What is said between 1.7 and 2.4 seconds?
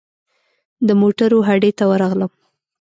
ته ورغلم.